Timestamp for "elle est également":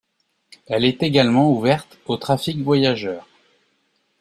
0.65-1.51